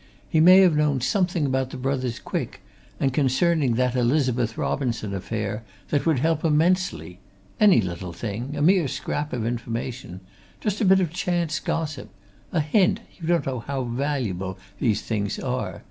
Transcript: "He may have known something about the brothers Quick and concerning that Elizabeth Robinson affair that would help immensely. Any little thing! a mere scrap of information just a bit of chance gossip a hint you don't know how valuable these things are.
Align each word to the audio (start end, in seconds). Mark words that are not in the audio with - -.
"He 0.27 0.39
may 0.39 0.61
have 0.61 0.75
known 0.75 0.99
something 0.99 1.45
about 1.45 1.69
the 1.69 1.77
brothers 1.77 2.17
Quick 2.17 2.61
and 2.99 3.13
concerning 3.13 3.75
that 3.75 3.95
Elizabeth 3.95 4.57
Robinson 4.57 5.13
affair 5.13 5.63
that 5.89 6.07
would 6.07 6.17
help 6.17 6.43
immensely. 6.43 7.19
Any 7.59 7.81
little 7.81 8.11
thing! 8.11 8.55
a 8.57 8.63
mere 8.63 8.87
scrap 8.87 9.31
of 9.31 9.45
information 9.45 10.21
just 10.59 10.81
a 10.81 10.85
bit 10.85 11.01
of 11.01 11.13
chance 11.13 11.59
gossip 11.59 12.09
a 12.51 12.61
hint 12.61 13.01
you 13.19 13.27
don't 13.27 13.45
know 13.45 13.59
how 13.59 13.83
valuable 13.83 14.57
these 14.79 15.03
things 15.03 15.37
are. 15.37 15.79